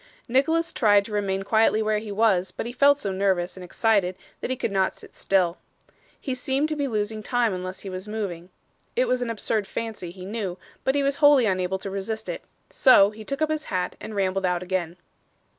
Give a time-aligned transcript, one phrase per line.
[0.27, 4.15] Nicholas tried to remain quietly where he was, but he felt so nervous and excited
[4.39, 5.59] that he could not sit still.
[6.19, 8.49] He seemed to be losing time unless he was moving.
[8.95, 12.41] It was an absurd fancy, he knew, but he was wholly unable to resist it.
[12.71, 14.97] So, he took up his hat and rambled out again.